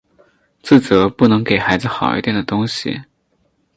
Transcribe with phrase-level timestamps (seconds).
[0.63, 2.99] 自责不能给孩子好一点的东西